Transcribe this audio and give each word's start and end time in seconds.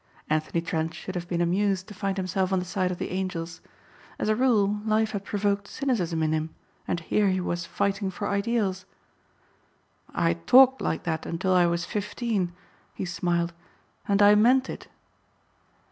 Anthony 0.31 0.61
Trent 0.61 0.95
should 0.95 1.13
have 1.13 1.27
been 1.27 1.41
amused 1.41 1.87
to 1.87 1.93
find 1.93 2.17
himself 2.17 2.51
on 2.51 2.57
the 2.57 2.65
side 2.65 2.89
of 2.89 2.97
the 2.97 3.11
angels. 3.11 3.61
As 4.17 4.29
a 4.29 4.35
rule 4.35 4.81
life 4.83 5.11
had 5.11 5.23
provoked 5.23 5.67
cynicism 5.67 6.23
in 6.23 6.31
him 6.31 6.55
and 6.87 7.01
here 7.01 7.29
he 7.29 7.39
was 7.39 7.67
fighting 7.67 8.09
for 8.09 8.27
ideals. 8.27 8.85
"I 10.11 10.33
talked 10.33 10.81
like 10.81 11.03
that 11.03 11.27
until 11.27 11.53
I 11.53 11.67
was 11.67 11.85
fifteen," 11.85 12.51
he 12.95 13.05
smiled, 13.05 13.53
"and 14.07 14.23
I 14.23 14.33
meant 14.33 14.71
it." 14.71 14.87